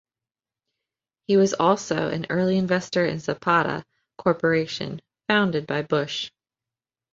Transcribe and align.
He 1.27 1.37
was 1.37 1.53
also 1.53 2.09
an 2.09 2.25
early 2.31 2.57
investor 2.57 3.05
in 3.05 3.19
Zapata 3.19 3.85
Corporation, 4.17 4.99
founded 5.29 5.67
by 5.67 5.83
Bush. 5.83 6.31